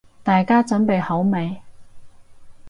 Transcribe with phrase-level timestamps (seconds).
[0.23, 1.61] 大家準備好未？